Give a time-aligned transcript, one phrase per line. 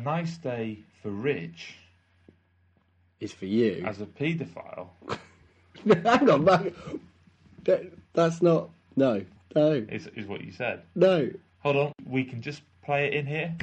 [0.00, 1.74] nice day for Rich
[3.20, 3.82] Is for you.
[3.86, 4.88] as a paedophile
[6.04, 6.72] Hang on, that,
[7.64, 8.70] that- that's not.
[8.96, 9.24] No,
[9.54, 10.82] no, is, is what you said.
[10.94, 11.30] no.
[11.60, 13.54] Hold on, we can just play it in here.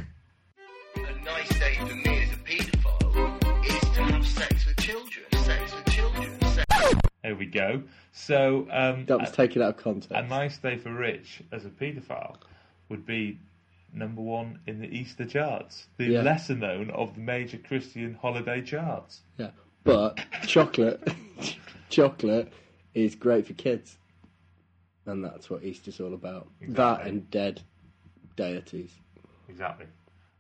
[0.96, 5.26] A nice day for me as a paedophile is to have sex with children.
[5.44, 6.40] Sex with children.
[6.42, 6.94] Sex.
[7.24, 7.84] There we go.
[8.14, 10.12] So, um, That was a, taken out of context.
[10.12, 12.36] a nice day for Rich as a paedophile
[12.90, 13.38] would be
[13.94, 16.22] number one in the Easter charts, the Yeah.
[16.22, 19.22] lesser known of the major Christian holiday charts.
[19.38, 19.52] Yeah,
[19.84, 21.02] but chocolate,
[21.90, 22.52] chocolate
[22.94, 23.98] is great for kids,
[25.06, 26.48] and that's what Easter's all about.
[26.62, 27.62] That and dead
[28.36, 28.92] deities.
[29.50, 29.86] Exactly.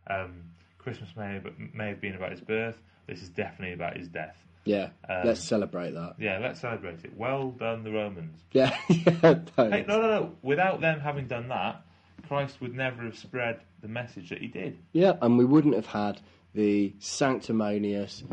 [0.09, 0.43] Um,
[0.77, 2.77] Christmas may have, may have been about his birth.
[3.07, 4.35] This is definitely about his death.
[4.66, 6.16] Yeah, Um, let's celebrate that.
[6.19, 7.16] Yeah, let's celebrate it.
[7.16, 8.41] Well done, the Romans.
[8.52, 9.39] Yeah, yeah.
[9.55, 10.35] Hey, no, no, no.
[10.41, 11.81] Without them having done that,
[12.27, 14.77] Christ would never have spread the message that he did.
[14.94, 16.20] Yeah, and we wouldn't have had
[16.53, 18.23] the sanctimonious,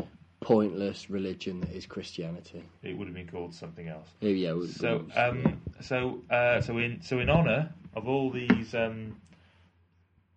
[0.41, 2.63] pointless religion that is Christianity.
[2.83, 4.09] It would have been called something else.
[4.21, 4.53] Yeah, yeah.
[4.53, 9.15] we- So, um, so, uh, so in so in honour of all these um,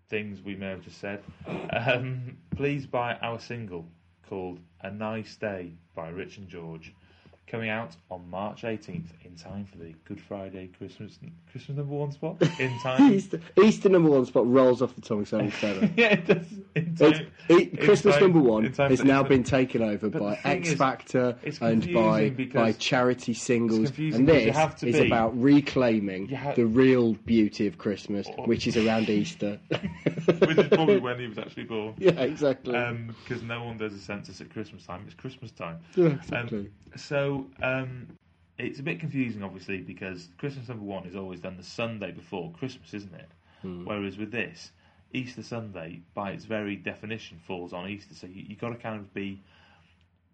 [0.08, 1.22] things we may have just said,
[1.70, 3.86] um, please buy our single
[4.28, 6.92] called "A Nice Day" by Rich and George,
[7.50, 11.18] coming out on March 18th in time for the Good Friday Christmas
[11.50, 12.36] Christmas number one spot.
[12.60, 15.38] In time, Easter, Easter number one spot rolls off the tongue so
[15.96, 16.46] yeah, it does.
[16.74, 19.28] In time, it, Christmas time- number one has now Easter.
[19.28, 25.00] been taken over But by X Factor and by by charity singles, and this is
[25.00, 29.58] be- about reclaiming ha- the real beauty of Christmas, Or- which is around Easter.
[29.70, 31.94] which is probably when he was actually born.
[31.98, 32.72] yeah, exactly.
[33.24, 35.02] because no one does a census at Christmas time.
[35.06, 35.78] It's Christmas time.
[35.96, 36.58] yeah, exactly.
[36.58, 38.06] Um, so um,
[38.58, 42.52] it's a bit confusing, obviously, because Christmas number one is always done the Sunday before
[42.58, 43.28] Christmas, isn't it?
[43.62, 43.84] Hmm.
[43.84, 44.72] Whereas with this,
[45.12, 48.14] Easter Sunday, by its very definition, falls on Easter.
[48.14, 49.40] So you, you've got to kind of be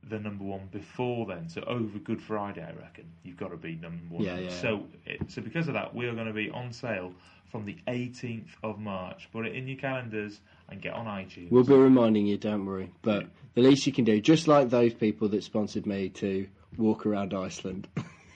[0.08, 1.48] the number one before then.
[1.48, 4.24] So over Good Friday, I reckon you've got to be number one.
[4.24, 4.50] Yeah, yeah.
[4.50, 7.12] So it, so because of that, we are going to be on sale
[7.50, 9.28] from the 18th of March.
[9.32, 11.50] Put it in your calendars and get on iTunes.
[11.50, 12.90] We'll be reminding you, don't worry.
[13.02, 17.06] But the least you can do, just like those people that sponsored me to walk
[17.06, 17.88] around Iceland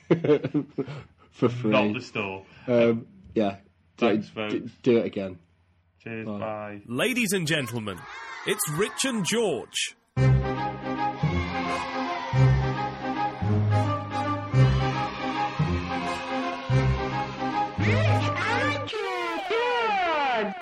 [1.30, 1.70] for free.
[1.70, 2.44] Not the store.
[2.66, 3.56] um, yeah,
[3.96, 4.72] do, Thanks, do, folks.
[4.82, 5.38] do it again.
[6.02, 6.26] Cheers.
[6.26, 6.38] Bye.
[6.38, 6.80] bye.
[6.86, 7.98] Ladies and gentlemen,
[8.46, 9.96] it's Rich and George.
[10.16, 10.26] Rich
[20.40, 20.54] I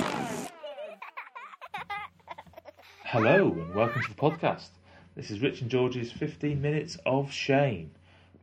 [3.04, 4.68] Hello and welcome to the podcast.
[5.16, 7.90] This is Rich and George's 15 minutes of shame,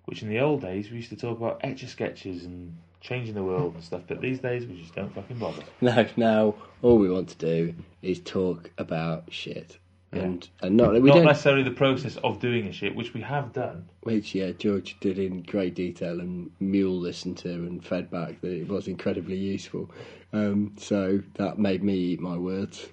[0.06, 3.36] which in the old days we used to talk about etch a sketches and changing
[3.36, 5.62] the world and stuff, but these days we just don't fucking bother.
[5.82, 9.78] No, now all we want to do is talk about shit,
[10.12, 11.26] and and not we Not don't.
[11.26, 13.88] necessarily the process of doing a shit, which we have done.
[14.02, 18.52] Which yeah, George did in great detail, and Mule listened to and fed back that
[18.52, 19.92] it was incredibly useful.
[20.32, 22.88] Um, so that made me eat my words.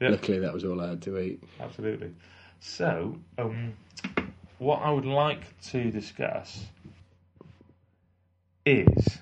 [0.00, 0.08] Yeah.
[0.08, 1.42] Luckily, that was all I had to eat.
[1.60, 2.10] Absolutely.
[2.60, 3.72] So, um,
[4.58, 6.64] what I would like to discuss
[8.66, 9.18] is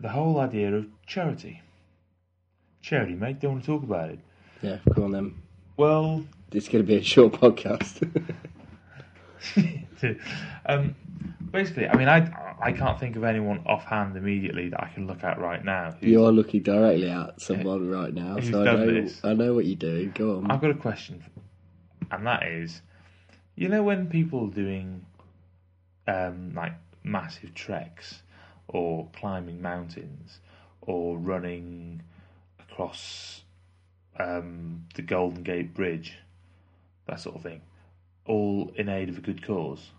[0.00, 1.60] the whole idea of charity.
[2.80, 4.18] Charity, mate, don't want to talk about it.
[4.62, 5.34] Yeah, go on then.
[5.76, 8.02] Well, It's going to be a short podcast.
[10.66, 10.94] um,
[11.52, 15.22] basically, I mean, I I can't think of anyone offhand immediately that I can look
[15.22, 15.94] at right now.
[16.00, 19.20] You're looking directly at someone right now, so I know this?
[19.22, 20.12] I know what you're doing.
[20.14, 20.50] Go on.
[20.50, 21.22] I've got a question,
[22.10, 22.82] and that is,
[23.54, 25.04] you know, when people doing
[26.06, 26.74] um, like
[27.04, 28.22] massive treks
[28.68, 30.40] or climbing mountains
[30.82, 32.02] or running
[32.58, 33.42] across
[34.18, 36.18] um, the Golden Gate Bridge,
[37.06, 37.60] that sort of thing,
[38.26, 39.90] all in aid of a good cause.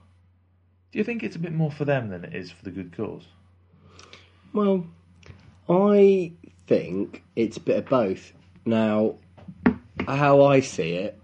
[0.91, 2.96] Do you think it's a bit more for them than it is for the good
[2.96, 3.28] cause?
[4.53, 4.88] Well,
[5.70, 6.34] I
[6.66, 8.34] think it's a bit of both.
[8.66, 9.16] Now,
[10.08, 11.20] how I see it,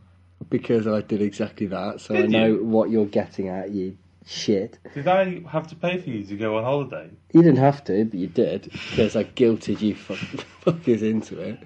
[0.49, 2.63] because I did exactly that, so I know you?
[2.63, 4.79] what you're getting at, you shit.
[4.93, 7.09] Did I have to pay for you to go on holiday?
[7.31, 9.95] You didn't have to, but you did, because I guilted you
[10.65, 11.59] fuckers into it.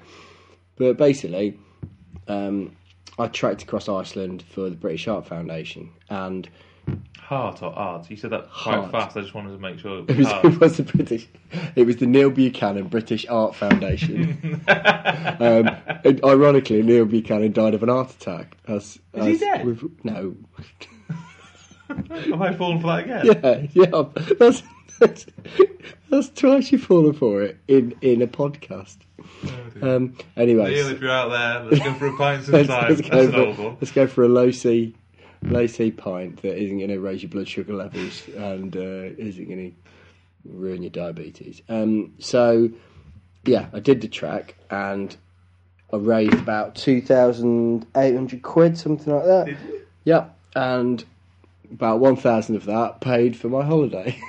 [0.75, 1.59] But basically,
[2.27, 2.75] um,
[3.17, 6.49] I trekked across Iceland for the British Art Foundation, and
[7.29, 8.09] Heart or art?
[8.09, 8.91] You said that quite Heart.
[8.91, 9.15] fast.
[9.15, 11.27] I just wanted to make sure it was it was the British,
[11.75, 14.59] it was the Neil Buchanan British Art Foundation.
[14.67, 15.69] um,
[16.25, 18.57] ironically, Neil Buchanan died of an heart attack.
[18.67, 19.63] As, Is he dead?
[19.63, 20.35] we've- no.
[21.87, 23.69] Have I fallen for that again?
[23.75, 24.03] Yeah, yeah.
[24.39, 24.63] That's
[24.99, 25.25] that's,
[26.09, 28.97] that's twice you've fallen for it in, in a podcast.
[29.83, 32.89] Um, anyway, Neil, if you're out there, let's go for a pint let's, sometime.
[32.89, 34.95] let's go for, let's go for a low C,
[35.43, 39.47] low C pint that isn't going to raise your blood sugar levels and uh, isn't
[39.47, 39.77] going to
[40.45, 41.61] ruin your diabetes.
[41.69, 42.69] Um, so,
[43.45, 45.15] yeah, I did the track and
[45.91, 49.57] I raised about two thousand eight hundred quid, something like that.
[50.03, 51.03] Yep, and
[51.71, 54.19] about one thousand of that paid for my holiday.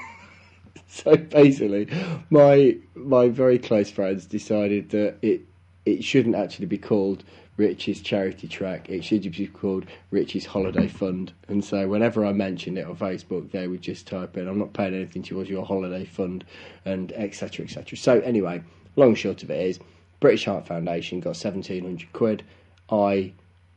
[0.88, 1.88] so basically,
[2.30, 5.42] my my very close friends decided that it
[5.84, 7.24] it shouldn't actually be called
[7.60, 8.88] Rich's charity track.
[8.88, 11.34] It should be called Rich's holiday fund.
[11.46, 14.72] And so whenever I mentioned it on Facebook, they would just type in, "I'm not
[14.72, 16.44] paying anything towards your holiday fund,"
[16.86, 17.66] and etc.
[17.66, 17.98] etc.
[17.98, 18.62] So anyway,
[18.96, 19.78] long short of it is,
[20.20, 22.42] British Heart Foundation got seventeen hundred quid.
[22.90, 23.34] I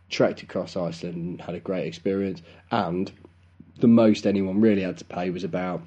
[0.10, 2.42] trekked across Iceland and had a great experience.
[2.72, 3.12] And
[3.80, 5.82] the most anyone really had to pay was about,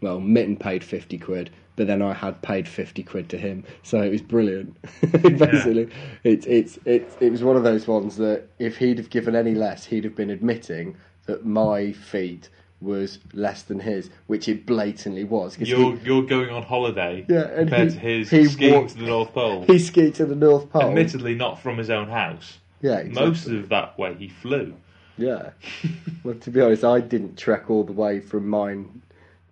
[0.00, 3.64] well, Mitten paid 50 quid, but then I had paid 50 quid to him.
[3.82, 4.76] So it was brilliant.
[5.22, 5.88] Basically,
[6.24, 9.54] it's, it's, it's, it was one of those ones that if he'd have given any
[9.54, 10.96] less, he'd have been admitting
[11.26, 12.48] that my feat
[12.80, 15.56] was less than his, which it blatantly was.
[15.56, 18.74] 'cause he- You're you're going on holiday Yeah, and compared he- to his he skiing
[18.74, 19.62] walked- to the North Pole.
[19.66, 20.82] he skied to the North Pole.
[20.82, 22.58] Admittedly, not from his own house.
[22.82, 23.26] yeah, exactly.
[23.26, 24.74] Most of that way he flew.
[25.18, 25.50] Yeah.
[26.24, 29.00] well, to be honest, I didn't trek all the way from mine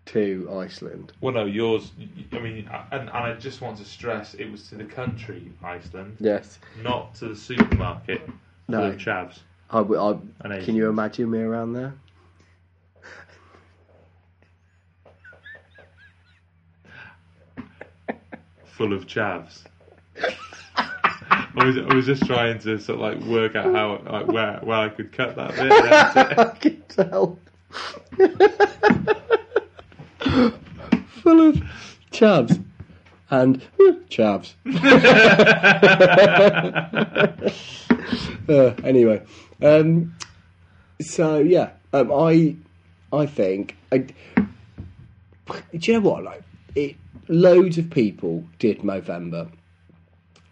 [0.06, 1.12] to Iceland.
[1.20, 1.92] Well, no, yours.
[2.32, 6.16] I mean, and, and I just want to stress it was to the country, Iceland,
[6.20, 6.58] Yes.
[6.82, 8.28] not to the supermarket.
[8.68, 8.78] No.
[8.78, 9.38] full of chavs.
[9.70, 10.18] I, I-
[10.54, 11.94] And can you imagine me around there?
[18.64, 19.62] full of chavs.
[20.76, 24.58] I was, I was just trying to sort of like work out how like where
[24.62, 25.72] where I could cut that bit.
[26.38, 27.38] I can tell.
[31.22, 31.62] Full of
[32.12, 32.62] chavs.
[33.30, 33.62] And
[34.10, 34.52] chavs.
[38.46, 39.22] Uh, anyway,
[39.62, 40.14] um,
[41.00, 42.54] so yeah, um, I,
[43.10, 44.14] I think, I, do
[45.72, 46.24] you know what?
[46.24, 46.42] Like,
[46.74, 46.96] it,
[47.28, 49.50] loads of people did Movember,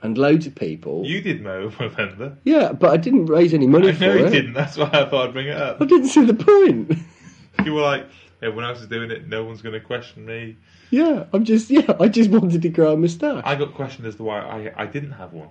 [0.00, 2.38] and loads of people, you did Mo November.
[2.44, 4.54] yeah, but I didn't raise any money I for know you didn't.
[4.54, 5.82] That's why I thought I'd bring it up.
[5.82, 6.96] I didn't see the point.
[7.66, 8.06] You were like,
[8.42, 9.28] everyone else is doing it.
[9.28, 10.56] No one's going to question me.
[10.90, 13.42] yeah, I'm just yeah, I just wanted to grow a moustache.
[13.46, 15.48] I got questioned as to why I I didn't have one.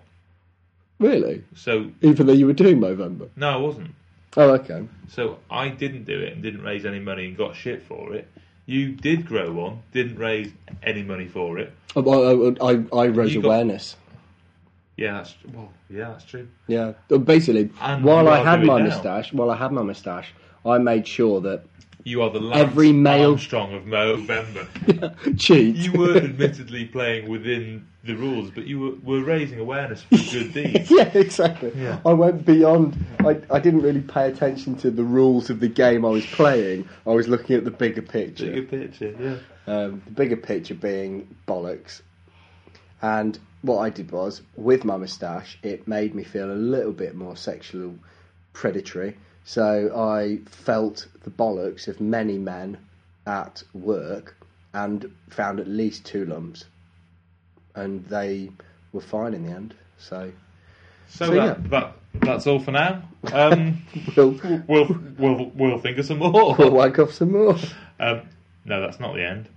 [0.99, 3.29] Really, So even though you were doing Movember.
[3.35, 3.91] no, I wasn't.
[4.37, 4.87] Oh, okay.
[5.09, 8.27] So I didn't do it and didn't raise any money and got shit for it.
[8.67, 10.51] You did grow one, didn't raise
[10.83, 11.73] any money for it.
[11.95, 13.95] Oh, I, I, I raise You got- awareness.
[14.95, 16.47] Yeah, that's well, yeah, that's true.
[16.67, 20.31] Yeah, basically, And while I had my moustache, while I had my moustache,
[20.63, 21.63] I made sure that
[22.03, 25.37] You are the Lance Every male- Armstrong of Movember.
[25.39, 25.75] cheat.
[25.75, 30.53] you were admittedly playing within the rules, but you were, were raising awareness for good
[30.53, 30.89] deeds.
[30.89, 31.71] yeah, exactly.
[31.75, 31.99] Yeah.
[32.05, 32.97] I went beyond.
[33.19, 36.89] I, I didn't really pay attention to the rules of the game I was playing.
[37.05, 38.47] I was looking at the bigger picture.
[38.51, 39.37] Bigger picture, yeah.
[39.71, 42.01] Um, the bigger picture being bollocks.
[43.03, 47.13] And what I did was, with my moustache, it made me feel a little bit
[47.15, 47.93] more sexual
[48.53, 49.17] predatory.
[49.45, 52.77] So I felt the bollocks of many men
[53.25, 54.35] at work
[54.73, 56.65] and found at least two lumps.
[57.75, 58.51] And they
[58.93, 59.73] were fine in the end.
[59.97, 60.31] So
[61.07, 61.67] So, So, that, yeah.
[61.69, 63.03] that that's all for now.
[63.31, 63.83] Um,
[64.17, 66.55] we'll, we'll we'll we'll think of some more.
[66.57, 67.57] we'll wank off some more.
[67.99, 68.21] Um,
[68.65, 69.47] no, that's not the end.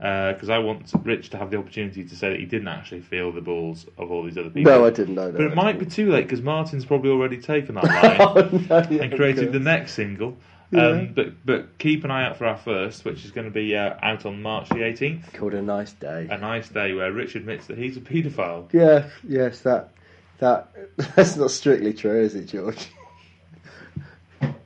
[0.00, 3.32] Because I want Rich to have the opportunity to say that he didn't actually feel
[3.32, 4.72] the balls of all these other people.
[4.72, 5.36] No, I didn't know that.
[5.36, 8.86] But it might be too late because Martin's probably already taken that line Oh, no,
[8.90, 10.38] yeah, and created the next single.
[10.70, 10.86] Yeah.
[10.86, 13.76] Um, but but keep an eye out for our first, which is going to be
[13.76, 15.32] uh, out on March the 18th.
[15.34, 16.28] Called a nice day.
[16.30, 18.72] A nice day where Rich admits that he's a paedophile.
[18.72, 19.90] Yeah, yes, that
[20.38, 20.70] that
[21.16, 22.88] that's not strictly true, is it, George?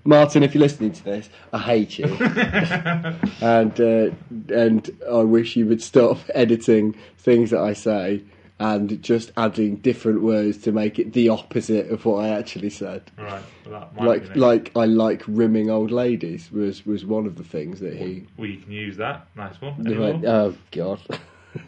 [0.04, 2.04] Martin, if you're listening to this, I hate you,
[3.40, 4.10] and uh,
[4.54, 8.22] and I wish you would stop editing things that I say
[8.60, 13.10] and just adding different words to make it the opposite of what I actually said.
[13.18, 17.80] Right, well, Like like I like rimming old ladies was was one of the things
[17.80, 18.26] that he.
[18.36, 19.26] Well, you can use that.
[19.34, 19.74] Nice one.
[19.98, 21.00] Went, oh God,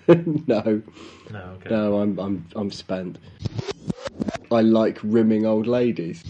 [0.09, 0.83] no.
[1.31, 1.71] No, okay.
[1.71, 3.19] No, I'm I'm I'm spent.
[4.53, 6.23] I like rimming old ladies.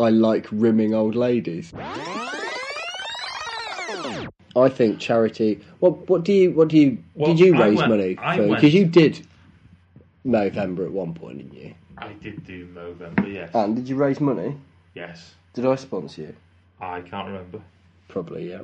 [0.00, 1.72] I like rimming old ladies.
[4.56, 5.60] I think charity.
[5.78, 8.42] What what do you what do you Well, did you raise went- money I for?
[8.48, 9.26] went- Because you did
[10.26, 11.74] Movember at one point, didn't you?
[11.98, 13.50] I did do Movember, yes.
[13.54, 14.56] And did you raise money?
[14.94, 15.34] yes.
[15.52, 16.34] Did I sponsor you?
[16.80, 17.60] I can't remember.
[18.08, 18.60] Probably, yeah.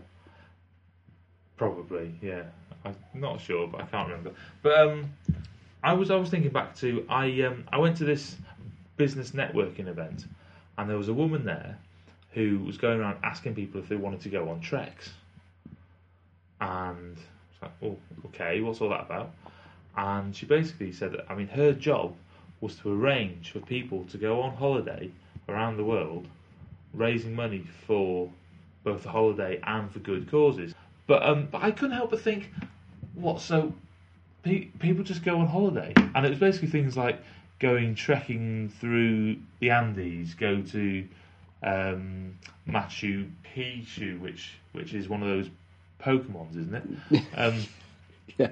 [1.56, 2.42] Probably, yeah.
[2.84, 4.30] I'm not sure, but I can't remember.
[4.62, 5.12] But um,
[5.82, 8.36] I was I was thinking back to I um I went to this
[8.96, 10.26] business networking event,
[10.78, 11.78] and there was a woman there
[12.32, 15.10] who was going around asking people if they wanted to go on treks.
[16.60, 17.16] And
[17.62, 19.30] I like, oh, okay, what's all that about?
[19.96, 22.14] And she basically said that I mean her job
[22.60, 25.10] was to arrange for people to go on holiday
[25.48, 26.26] around the world,
[26.92, 28.30] raising money for
[28.84, 30.74] both the holiday and for good causes.
[31.06, 32.50] But um, but I couldn't help but think,
[33.14, 33.40] what?
[33.40, 33.72] So
[34.42, 37.20] pe- people just go on holiday, and it was basically things like
[37.58, 41.06] going trekking through the Andes, go to
[41.62, 42.34] um,
[42.68, 45.48] Machu Picchu, which which is one of those
[46.02, 47.22] Pokemons, isn't it?
[47.36, 47.62] Um,
[48.38, 48.48] Yeah.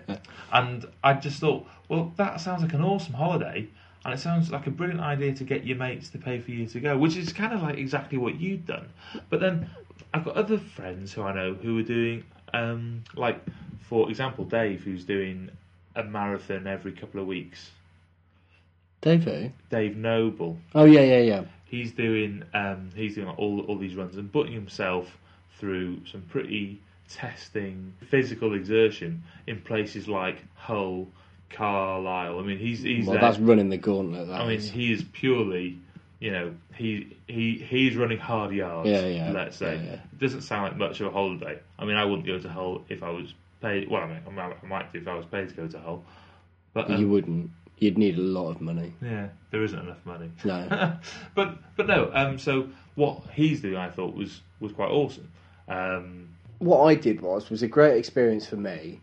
[0.53, 3.67] and I just thought, well, that sounds like an awesome holiday,
[4.05, 6.67] and it sounds like a brilliant idea to get your mates to pay for you
[6.69, 8.89] to go, which is kind of like exactly what you'd done.
[9.29, 9.69] But then
[10.15, 13.41] I've got other friends who I know who are doing, um, like,
[13.83, 15.51] for example, Dave, who's doing
[15.97, 17.71] a marathon every couple of weeks.
[19.05, 19.51] Dave who?
[19.71, 21.43] Dave Noble, Oh yeah, yeah, yeah.
[21.67, 25.19] he's doing um, he's doing all all these runs and putting himself
[25.59, 31.07] through some pretty testing physical exertion in places like Hull,
[31.51, 32.39] Carlisle.
[32.39, 33.21] I mean, he's he's Well, there.
[33.23, 34.31] that's running the gauntlet.
[34.31, 34.71] I mean, is.
[34.71, 35.79] he is purely,
[36.19, 38.89] you know, he he he's running hard yards.
[38.89, 39.93] Yeah, yeah, Let's say yeah, yeah.
[39.95, 41.59] it doesn't sound like much of a holiday.
[41.79, 43.91] I mean, I wouldn't go to Hull if I was paid.
[43.91, 45.79] Well, I mean, I might- I might do if I was paid to go to
[45.79, 46.03] Hull,
[46.73, 47.51] but um, you wouldn't.
[47.85, 48.95] You'd need a lot of money.
[49.03, 50.31] yeah, there isn't enough money.
[50.43, 50.97] No.
[51.35, 52.11] but but no.
[52.15, 55.31] Um, so what he's doing, I thought was was quite awesome.
[55.69, 59.03] Um, what I did was was a great experience for me,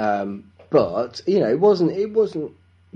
[0.00, 2.50] um, but you know it wasn't it wasn't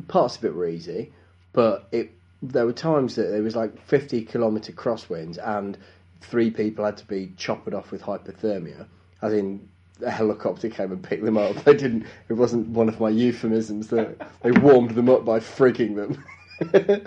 [0.09, 1.13] parts of it were easy,
[1.53, 2.11] but it
[2.43, 5.79] there were times that there was like fifty kilometre crosswinds and
[6.21, 8.89] three people had to be chopped off with hypothermia,
[9.23, 9.69] as in
[10.03, 11.57] a helicopter came and picked them up.
[11.65, 12.07] They didn't.
[12.29, 16.25] It wasn't one of my euphemisms that they warmed them up by frigging them.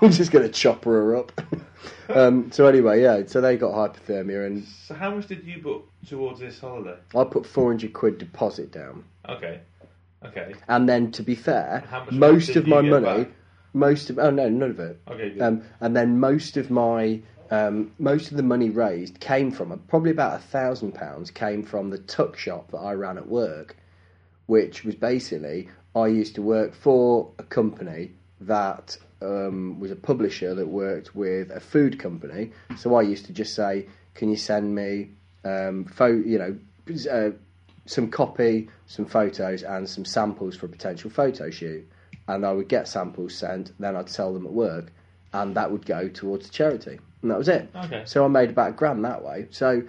[0.00, 1.32] I'm just going to chopper her up.
[2.08, 3.22] um, so anyway, yeah.
[3.26, 6.96] So they got hypothermia, and so how much did you put towards this holiday?
[7.16, 9.04] I put 400 quid deposit down.
[9.28, 9.60] Okay,
[10.24, 13.24] okay, And then, to be fair, How much most did of you my get money,
[13.24, 13.32] back?
[13.72, 15.00] most of, oh no, none of it.
[15.08, 15.30] okay.
[15.30, 15.42] Good.
[15.42, 17.20] Um, and then most of my,
[17.52, 21.90] um, most of the money raised came from, probably about a thousand pounds came from
[21.90, 23.76] the tuck shop that I ran at work,
[24.46, 30.54] which was basically, I used to work for a company that um, was a publisher
[30.54, 32.52] that worked with a food company.
[32.78, 35.10] So I used to just say, can you send me,
[35.44, 36.58] um, pho- you know,
[37.10, 37.32] uh,
[37.84, 41.86] some copy, some photos, and some samples for a potential photo shoot.
[42.28, 44.90] And I would get samples sent, then I'd sell them at work,
[45.34, 46.98] and that would go towards charity.
[47.22, 47.70] And that was it.
[47.74, 48.02] Okay.
[48.04, 49.46] So I made about a grand that way.
[49.50, 49.82] So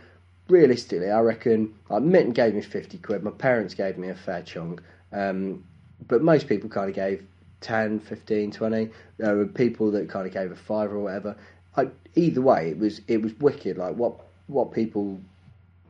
[0.50, 4.42] realistically, I reckon like Mitten gave me 50 quid, my parents gave me a fair
[4.44, 5.64] chunk, um,
[6.08, 7.26] but most people kind of gave
[7.62, 8.90] 10, 15, 20.
[9.18, 11.36] There were people that kind of gave a five or whatever.
[11.76, 13.78] I, either way, it was it was wicked.
[13.78, 15.20] Like what what people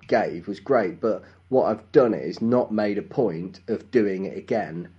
[0.07, 4.37] gave was great, but what I've done is not made a point of doing it
[4.37, 4.89] again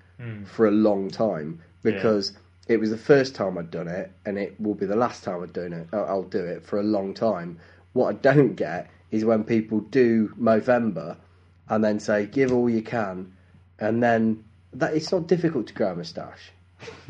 [0.45, 2.33] for a long time because
[2.69, 5.43] it was the first time I'd done it, and it will be the last time
[5.43, 5.89] I've done it.
[5.93, 7.59] I'll I'll do it for a long time.
[7.93, 11.17] What I don't get is when people do Movember
[11.69, 13.33] and then say give all you can,
[13.79, 16.51] and then that it's not difficult to grow a moustache.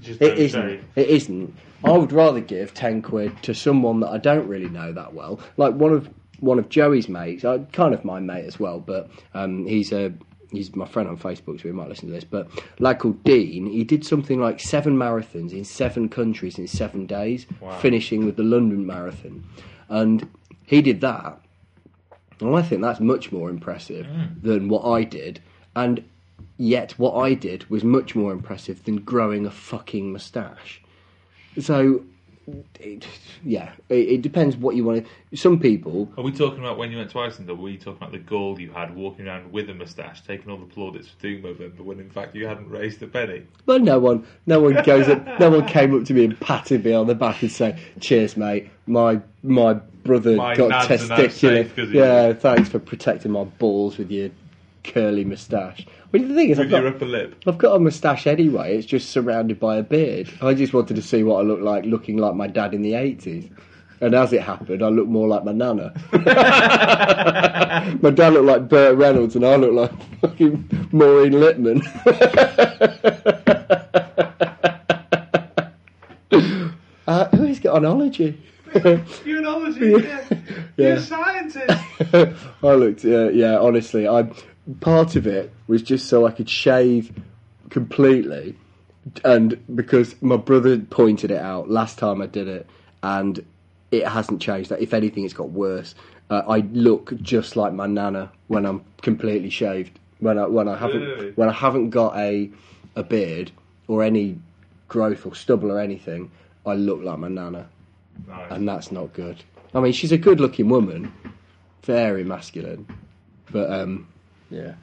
[0.02, 0.84] It isn't.
[0.94, 1.56] It isn't.
[1.84, 5.40] I would rather give ten quid to someone that I don't really know that well,
[5.56, 6.08] like one of
[6.40, 7.44] one of Joey's mates.
[7.44, 10.12] I kind of my mate as well, but um, he's a
[10.50, 12.24] he's my friend on Facebook, so he might listen to this.
[12.24, 16.66] But a lad called Dean, he did something like seven marathons in seven countries in
[16.66, 17.78] seven days, Wow.
[17.78, 19.44] finishing with the London Marathon,
[19.88, 20.28] and
[20.66, 21.40] he did that.
[22.40, 24.42] And I think that's much more impressive mm.
[24.42, 25.40] than what I did.
[25.76, 26.04] And
[26.56, 30.82] yet, what I did was much more impressive than growing a fucking moustache.
[31.60, 32.04] So,
[32.80, 33.06] it,
[33.44, 35.36] yeah, it, it depends what you want to.
[35.36, 37.96] Some people, Are we talking about when you went to Iceland, or were you talking
[37.98, 41.20] about the gall you had walking around with a moustache, taking all the plaudits for
[41.22, 43.42] doing Movember, when in fact you hadn't raised a penny?
[43.66, 46.84] but no one, no one goes up, no one came up to me and patted
[46.84, 48.68] me on the back and say, "Cheers, mate.
[48.86, 51.30] My my brother My got nads are now testicular.
[51.30, 54.30] safe 'cause of Yeah, thanks for protecting my balls with your
[54.84, 57.34] curly moustache." But the thing is, I've With got, upper lip.
[57.44, 58.76] I've got a moustache anyway.
[58.76, 60.30] It's just surrounded by a beard.
[60.40, 62.94] I just wanted to see what I look like, looking like my dad in the
[62.94, 63.50] eighties.
[64.00, 65.92] And as it happened, I look more like my nana.
[66.12, 66.20] my
[68.10, 71.80] dad looked like Burt Reynolds, and I look like fucking Maureen Lipman.
[77.06, 78.36] uh, who's got onology?
[79.24, 79.90] You're an ology.
[79.90, 80.24] Yeah.
[80.76, 81.72] You're a scientist.
[82.62, 84.28] I looked, uh, yeah, honestly, I
[84.80, 87.12] part of it was just so I could shave
[87.70, 88.56] completely,
[89.24, 92.66] and because my brother pointed it out last time I did it,
[93.02, 93.44] and
[93.90, 94.70] it hasn't changed.
[94.70, 95.94] That If anything, it's got worse.
[96.30, 99.98] Uh, I look just like my nana when I'm completely shaved.
[100.20, 101.30] When I when I haven't Really?
[101.32, 102.50] when I haven't got a
[102.96, 103.50] a beard
[103.88, 104.38] or any
[104.88, 106.30] growth or stubble or anything,
[106.64, 107.68] I look like my nana
[108.28, 108.46] Nice.
[108.50, 109.42] and that's not good.
[109.74, 111.12] I mean, she's a good-looking woman,
[111.82, 112.86] very masculine,
[113.50, 114.06] but um,
[114.50, 114.74] yeah.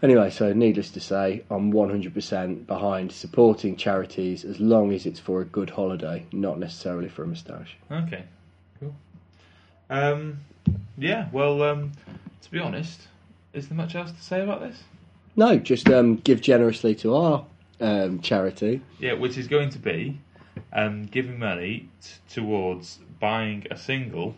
[0.00, 5.40] Anyway, so needless to say, I'm 100% behind supporting charities as long as it's for
[5.40, 7.76] a good holiday, not necessarily for a moustache.
[7.90, 8.24] Okay,
[8.78, 8.94] cool.
[9.90, 10.38] Um,
[10.96, 11.92] yeah, well, um,
[12.42, 13.08] to be honest,
[13.52, 14.80] is there much else to say about this?
[15.34, 17.46] No, just um, give generously to our
[17.80, 18.80] um, charity.
[19.00, 20.20] Yeah, which is going to be
[20.72, 24.34] um, giving money t- towards buying a single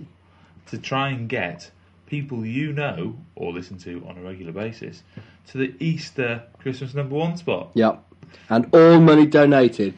[0.66, 1.70] to try and get
[2.10, 5.02] people you know or listen to on a regular basis
[5.46, 7.70] to the Easter Christmas number one spot.
[7.74, 8.04] Yep.
[8.48, 9.94] And all money donated.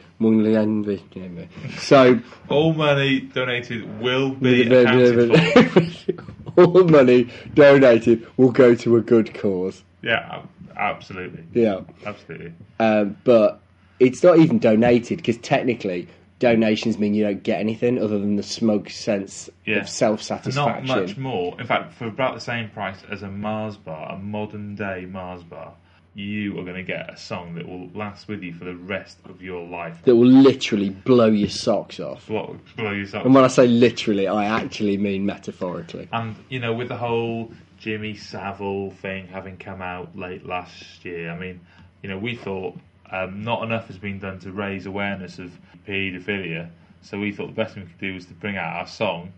[1.78, 6.22] So All money donated will be accounted for.
[6.56, 9.82] all money donated will go to a good cause.
[10.02, 10.42] Yeah,
[10.76, 11.80] absolutely, Yeah.
[12.06, 12.52] absolutely.
[12.78, 13.60] Um, but
[14.00, 16.08] it's not even donated because technically
[16.42, 19.76] donations mean you don't get anything other than the smoke sense Yeah.
[19.78, 20.86] of self satisfaction.
[20.86, 21.58] Not much more.
[21.60, 25.44] In fact, for about the same price as a Mars bar, a modern day Mars
[25.44, 25.74] bar,
[26.14, 29.18] you are going to get a song that will last with you for the rest
[29.24, 30.02] of your life.
[30.04, 32.26] That will literally blow your socks off.
[32.26, 33.24] Blow, blow yourself.
[33.24, 36.08] And when I say literally, I actually mean metaphorically.
[36.12, 41.30] And you know, with the whole Jimmy Savile thing having come out late last year,
[41.30, 41.60] I mean,
[42.02, 42.76] you know, we thought
[43.12, 45.52] um, not enough has been done to raise awareness of
[45.86, 46.70] paedophilia,
[47.02, 49.32] so we thought the best thing we could do was to bring out our song,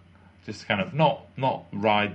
[0.47, 2.15] just to kind of not not ride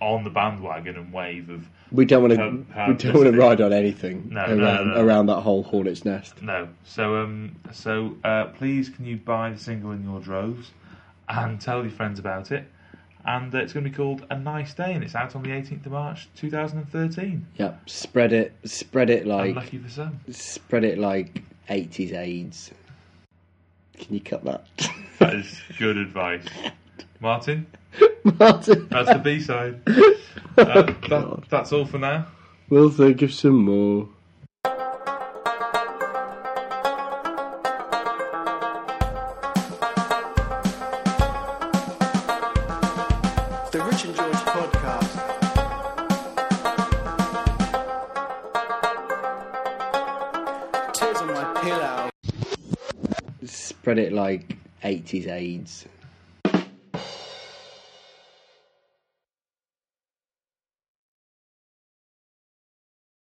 [0.00, 2.86] on the bandwagon and wave of We don't want to.
[2.88, 5.04] We don't want to ride on anything No, around no, no, no.
[5.04, 6.40] around that whole hornet's nest.
[6.42, 6.68] no.
[6.84, 10.70] So um, so uh, please can you buy the single in your droves
[11.28, 12.64] and tell your friends about it.
[13.24, 15.50] And uh, it's going to be called A Nice Day, and it's out on the
[15.50, 17.46] 18th of March 2013.
[17.56, 20.20] Yep, spread it, spread it like, Unlucky for some.
[20.30, 22.70] spread it like eighties AIDS.
[23.98, 24.66] Can you cut that,
[25.18, 26.44] That is good advice.
[27.20, 27.66] Martin,
[28.38, 28.88] Martin?
[28.90, 29.80] that's the B side.
[30.58, 32.26] Uh, that, that's all for now.
[32.68, 34.08] We'll think of some more.
[53.94, 54.44] Tears on my pillow.
[54.44, 55.86] Spread it like eighties AIDS.